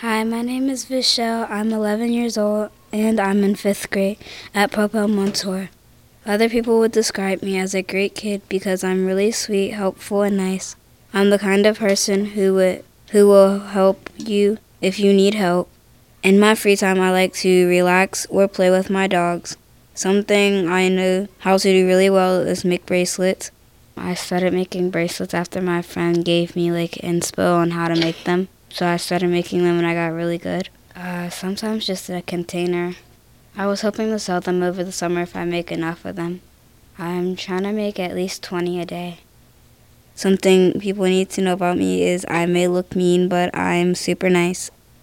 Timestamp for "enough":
35.72-36.04